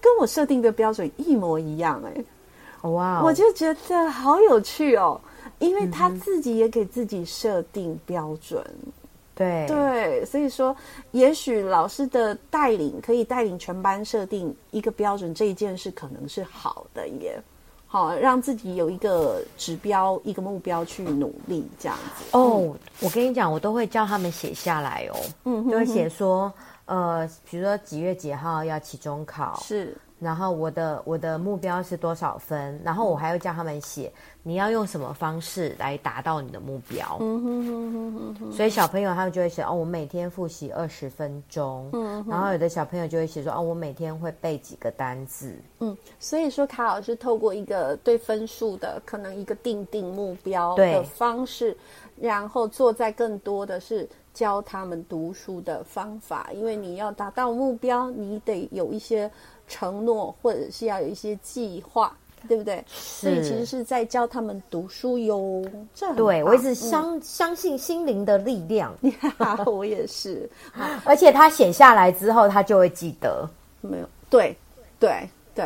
[0.00, 5.20] 跟我设定的标准一模一样哎，哇我就觉得好有趣哦。
[5.58, 8.92] 因为他自己也给自己设定标准，嗯、
[9.34, 9.66] 对。
[9.66, 10.76] 对，所以说，
[11.12, 17.40] 也许老师的带领可以带领全班设定一个标准，这一件事可能是好的耶，
[17.86, 22.24] 好让自己有一个指标、一个目标去努力，这样子。
[22.32, 26.52] 哦，嗯、我跟你讲，我都会叫他们写下来哦，嗯哼哼，就会写说，
[26.86, 29.96] 呃，比如说几月几号要期中考，是。
[30.22, 32.80] 然后我的我的目标是多少分？
[32.84, 34.12] 然后我还要叫他们写，
[34.44, 37.16] 你要用什么方式来达到你的目标？
[37.18, 38.52] 嗯哼哼哼哼。
[38.52, 41.90] 所以小朋友他们就会写哦，我每天复习二十分钟。
[41.92, 42.24] 嗯。
[42.28, 45.52] 然后有的小朋友就会写说哦，我每天会背几个单字。
[45.80, 51.76] 嗯，所以说卡老师透过一个对分数的可能一个定定目标的方式，
[52.20, 59.28] 然后做在更多的是教他们读书的方法，因为你要达到目标，你得有一些
[59.72, 62.14] 承诺，或者是要有一些计划。
[62.48, 62.84] 对不对？
[62.88, 65.64] 所以其实是在教他们读书哟。
[65.94, 68.92] 这对我一直相、嗯、相信心灵的力量。
[69.64, 70.50] 我也是。
[71.06, 73.48] 而且他写下来之后，他就会记得。
[73.80, 74.56] 没有，对，
[74.98, 75.64] 对，对。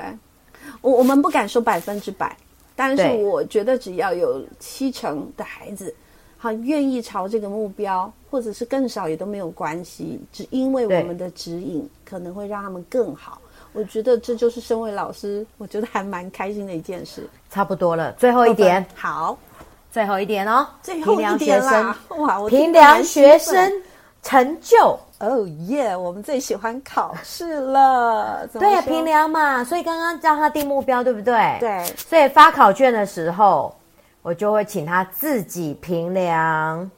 [0.82, 2.36] 我我们不敢说百分之百，
[2.74, 5.94] 但是我觉得只要有七成的孩子，
[6.36, 10.20] 好愿意朝这个目标，或者是更少也都没有关系。
[10.30, 13.40] 只因为我们的指引，可能会让他们更好。
[13.76, 17.28] 我觉得这就是身为老师，我觉得还蛮开心的一件事。
[17.50, 19.36] 差不多了，最后一点，好，
[19.90, 21.96] 最后一点哦，最后一点啦！
[22.16, 23.70] 哇，我评量学生
[24.22, 25.94] 成就，哦耶！
[25.94, 29.62] 我们最喜欢考试了， 对，评量嘛。
[29.62, 31.58] 所以刚刚让他定目标，对不对？
[31.60, 31.84] 对。
[31.96, 33.74] 所以发考卷的时候，
[34.22, 36.90] 我就会请他自己评量。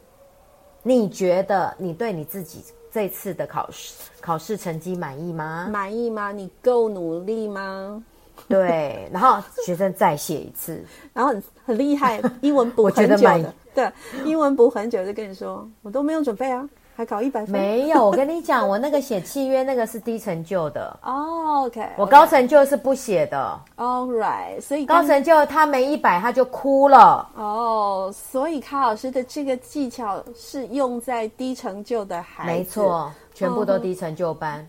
[0.85, 2.64] 你觉得你对你自己？
[2.91, 3.93] 这次的考试
[4.29, 5.70] 考试成绩满意吗？
[5.72, 6.31] 满意吗？
[6.33, 8.05] 你够努力吗？
[8.47, 13.91] 对， 然后学生再写一次，然后很很厉害，英文补 很久的，对，
[14.26, 16.68] 英文补很久就跟你说，我都没有准备啊。
[16.99, 17.53] 还考一百分？
[17.53, 21.63] 没有，我跟你讲，我那个写契约那个是低成就的 哦。
[21.67, 23.61] OK，我高成就是不写的。
[23.77, 27.31] All right，所以高成就他没一百他就哭了。
[27.37, 34.67] 哦，所以卡老师的这个技巧是用在低成就的孩子，没错，全部都低成就班。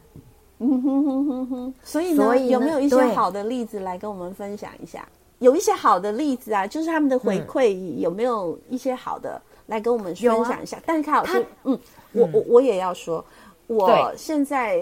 [0.59, 1.73] 嗯哼哼哼哼。
[1.81, 5.03] 所以呢，所以呢有没有一些好的例子来跟我们分享一下？
[5.39, 10.77] 有一些好的例子啊，就是他们的回馈、嗯、有没有一些好的来跟我们分享一下？
[10.77, 11.79] 啊、但是卡老师，嗯。
[12.11, 13.23] 我我我也要说，
[13.67, 14.81] 我现在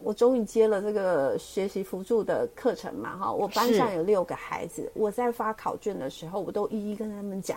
[0.00, 7.56] 我终于接了这个学习辅助的课程嘛，哈，我班上有六个孩子，我在发考卷的时候，我都一一跟他们讲，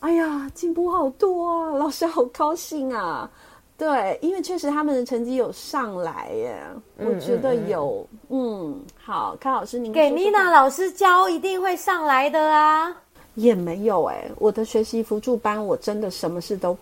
[0.00, 3.30] 哎呀，进步好多啊，老师好高兴啊，
[3.76, 6.62] 对，因为确实他们的成绩有上来耶，
[6.96, 12.96] 我觉得有，嗯，嗯，好，康老师您给妮娜老师教一定会上来的啊，
[13.34, 16.76] 也没有哎，我的学习辅助班我真的什么事都。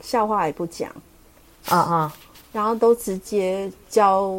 [0.00, 0.90] 笑话也不讲，
[1.68, 2.12] 啊啊，
[2.52, 4.34] 然后都直接教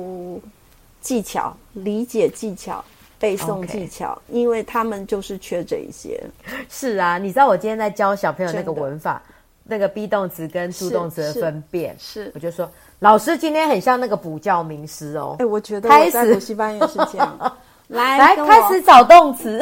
[1.01, 2.83] 技巧、理解技巧、
[3.17, 4.33] 背诵技巧，Okay.
[4.33, 6.21] 因为他们就是缺这一些。
[6.69, 9.19] 是啊，你知道我今天在教小朋友那个文法，
[9.63, 15.37] 那个 be 动词跟助动词的分辨，是，是我就说老师今天很像那个补教名师哦。
[15.39, 17.57] 哎，我觉得我在补习班也是这样。
[17.87, 19.59] 来来，开始找动词，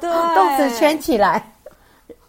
[0.00, 1.42] 对， 动词圈起来，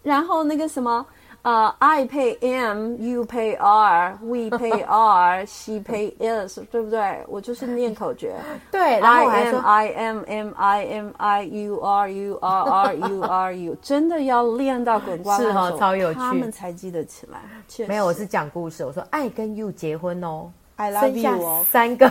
[0.02, 1.04] 然后那个什么。
[1.44, 7.18] 呃、uh,，I pay M, you pay R, we pay R, she pay is，对不对？
[7.26, 8.36] 我就是念口诀。
[8.70, 13.56] 对，然后我还说 I am, I M I M I, you are, you are, R you are
[13.56, 17.40] you，真的要练到滚瓜烂熟，超有趣，他们才记得起来。
[17.88, 18.84] 没有，我是讲故事。
[18.84, 22.10] 我说爱跟 you 结婚哦，I love you 哦，三个，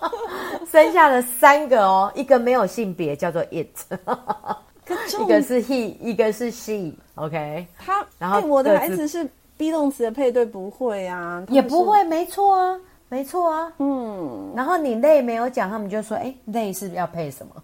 [0.70, 3.66] 生下了三个哦，一个没有性别，叫做 it。
[5.20, 7.66] 一个是 he，一个是 she，OK。
[7.76, 9.24] 他，然后我的孩子是
[9.56, 12.78] be 动词的配对不会啊，也不会，没错啊，
[13.08, 14.52] 没错啊，嗯。
[14.54, 17.62] 然后你 they 没有讲，他们就说，哎，they 是要配什么？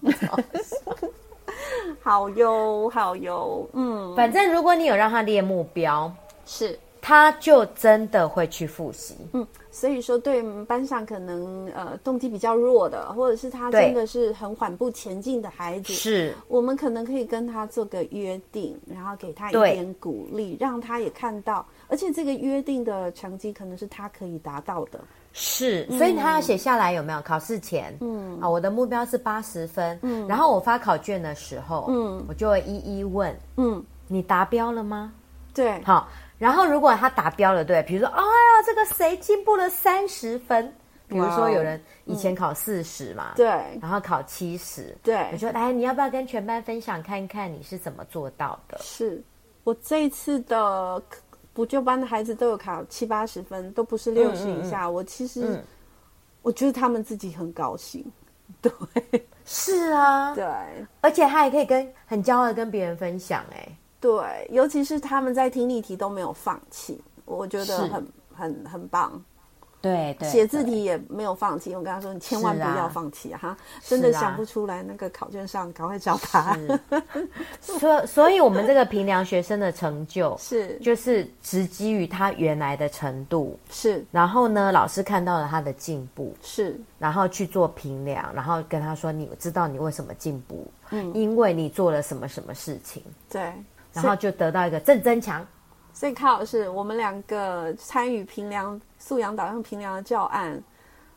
[2.03, 4.12] 好哟，好哟，嗯。
[4.16, 6.12] 反正如果你有让他列目标，
[6.45, 6.76] 是。
[7.01, 16.35] 他就真的会去复习，嗯，所以说对班上可能呃动机比较弱的，或者是他真的是很缓步前进的孩子，是。
[16.47, 25.01] 我们可能可以跟他做个约定，然后给他一点鼓励，让他也看到，而且这个约定的成绩可能是他可以达到的，
[25.33, 27.23] 是，所以他要写下来有没有？
[27.23, 35.12] 考试前，嗯，啊，我的目标是八十分，嗯，然后我发考卷的时候，嗯，我就会一一问，嗯，你达标了吗？
[35.55, 36.09] 对，好。
[36.43, 40.74] 然后，如果他达标了，对，比如说，哎呀，这个谁进步了三十分？
[41.07, 43.47] 比如说，有人以前考四十嘛，对，
[43.80, 45.28] 然后考七十，对。
[45.30, 48.76] 你说，哎，你要不要跟全班分享，看看你是怎么做到的？
[48.82, 49.22] 是
[49.62, 51.01] 我这一次的
[51.53, 54.90] 补救班的孩子都有考七八十分，都不是六十以下。
[54.90, 55.62] 我其实，
[56.43, 58.05] 我觉得他们自己很高兴。
[58.61, 58.72] 对，
[59.45, 60.45] 是啊，对，
[61.03, 63.68] 而且他也可以跟很骄傲的跟别人分享，哎。
[64.03, 69.22] 对，尤其是他们在听力题都没有放弃，我觉得很很很棒。
[69.80, 71.74] 对对，写字题也没有放弃。
[71.74, 73.38] 我跟他说：“你千万不要放弃啊！
[73.42, 76.57] 哈，真的想不出来那个考卷上，赶快找他。”
[77.61, 90.64] 所 所以，我们这个评量学生的成就 是，是就是只基于他原来的程度是，然后呢，老师看到了他的进步是，然后去做评量，然后跟他说：“你知道你为什么进步？
[90.90, 93.53] 嗯，因为你做了什么什么事情。”对。
[93.93, 95.47] 然后就得到一个正增强，
[95.93, 100.62] 所以康老师，我们两个参与平凉素养导向平凉的教案，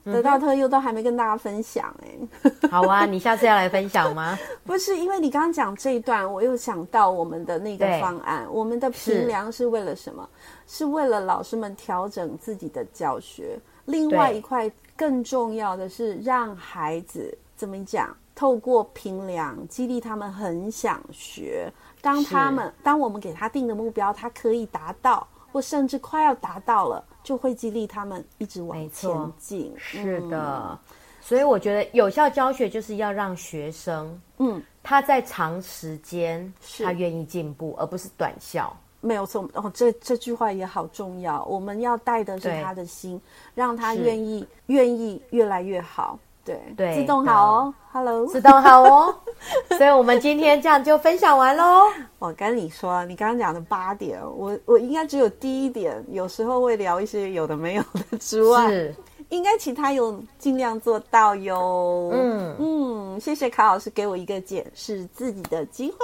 [0.03, 2.67] 得到特优都还没跟大家分享哎、欸。
[2.69, 4.37] 好啊，你下次要来分享吗？
[4.65, 10.27] 不是，因为你刚刚讲这一段，我又想到我们的那个方案，我们的平凉是为了什么？
[10.67, 13.57] 是，是为了老师们调整自己的教学。
[13.85, 18.15] 另外一块更重要的是，让孩子怎么讲？
[18.35, 21.71] 透过评量激励他们很想学。
[22.01, 29.73] 当他们当我们给他定的目标，他可以达到，或甚至快要达到了，就会激励他们一直往前进。
[29.77, 30.77] 是的，嗯，
[31.21, 38.75] 所以我觉得有效教学就是要让学生，嗯，他在长时间他愿意进步，而不是短效。
[39.01, 41.43] 没有错哦，这这句话也好重要。
[41.45, 43.21] 我们要带的是他的心，
[43.53, 46.17] 让他愿意愿意越来越好。
[46.45, 49.15] 对对，自动好哦，Hello，自动好哦，
[49.77, 51.87] 所以我们今天这样就分享完喽。
[52.19, 58.95] 我跟你说，你刚刚讲的八点，我我应该只有第一点，有时候会聊一些有的没有的之外，是
[59.29, 62.11] 应该其他有尽量做到哟。
[62.13, 65.97] 嗯嗯，谢谢卡老师给我一个检视自己的机会。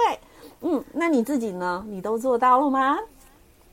[0.62, 1.84] 嗯，那你自己呢？
[1.88, 2.98] 你都做到了吗？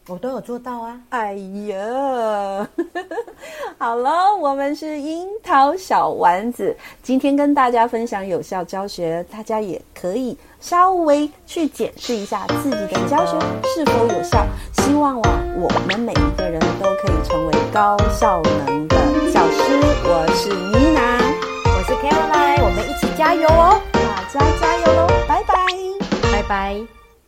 [0.10, 1.00] 我都有做到啊！
[1.10, 1.34] 哎
[1.68, 2.68] 呀，
[3.78, 13.38] 好了，我们是樱桃小丸子，今天跟大家分享有效教学，大家也可以稍微去检视一下自己的教学
[13.76, 14.44] 是否有效。
[14.74, 18.98] 希望啊，我们每一个人都可以成为高效能的
[19.32, 19.80] 教师。
[20.04, 21.20] 我是妮娜，
[21.66, 23.80] 我是 Caroline，我们一起加油哦！
[23.94, 25.08] 大家加油喽！
[25.28, 25.54] 拜拜，
[26.32, 26.99] 拜拜。